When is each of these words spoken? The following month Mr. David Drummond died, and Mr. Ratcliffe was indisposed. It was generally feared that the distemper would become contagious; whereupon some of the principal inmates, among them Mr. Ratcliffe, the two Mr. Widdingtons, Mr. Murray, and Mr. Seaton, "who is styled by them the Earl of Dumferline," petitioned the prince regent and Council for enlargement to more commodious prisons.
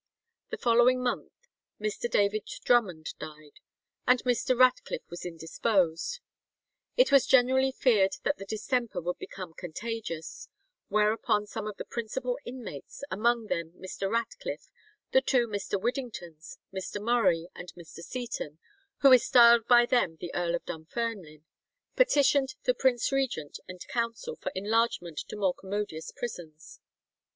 The 0.49 0.57
following 0.57 1.03
month 1.03 1.31
Mr. 1.79 2.09
David 2.09 2.45
Drummond 2.63 3.13
died, 3.19 3.59
and 4.07 4.23
Mr. 4.23 4.59
Ratcliffe 4.59 5.07
was 5.11 5.27
indisposed. 5.27 6.21
It 6.97 7.11
was 7.11 7.27
generally 7.27 7.71
feared 7.71 8.15
that 8.23 8.37
the 8.39 8.45
distemper 8.47 8.99
would 8.99 9.19
become 9.19 9.53
contagious; 9.53 10.49
whereupon 10.87 11.45
some 11.45 11.67
of 11.67 11.77
the 11.77 11.85
principal 11.85 12.39
inmates, 12.43 13.03
among 13.11 13.45
them 13.45 13.73
Mr. 13.73 14.11
Ratcliffe, 14.11 14.71
the 15.11 15.21
two 15.21 15.47
Mr. 15.47 15.79
Widdingtons, 15.79 16.57
Mr. 16.73 16.99
Murray, 16.99 17.49
and 17.53 17.71
Mr. 17.75 17.99
Seaton, 17.99 18.57
"who 19.01 19.11
is 19.11 19.23
styled 19.23 19.67
by 19.67 19.85
them 19.85 20.15
the 20.19 20.33
Earl 20.33 20.55
of 20.55 20.65
Dumferline," 20.65 21.45
petitioned 21.95 22.55
the 22.63 22.73
prince 22.73 23.11
regent 23.11 23.59
and 23.67 23.87
Council 23.87 24.35
for 24.35 24.51
enlargement 24.55 25.19
to 25.27 25.35
more 25.35 25.53
commodious 25.53 26.09
prisons. 26.09 26.79